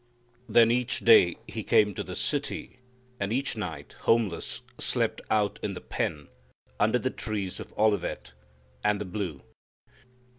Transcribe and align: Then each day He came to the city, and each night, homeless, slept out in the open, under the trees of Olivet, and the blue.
Then 0.49 0.71
each 0.71 1.01
day 1.01 1.35
He 1.47 1.61
came 1.63 1.93
to 1.93 2.01
the 2.03 2.15
city, 2.15 2.79
and 3.19 3.31
each 3.31 3.55
night, 3.55 3.93
homeless, 3.99 4.63
slept 4.79 5.21
out 5.29 5.59
in 5.61 5.75
the 5.75 5.79
open, 5.81 6.27
under 6.79 6.97
the 6.97 7.11
trees 7.11 7.59
of 7.59 7.71
Olivet, 7.77 8.33
and 8.83 8.99
the 8.99 9.05
blue. 9.05 9.43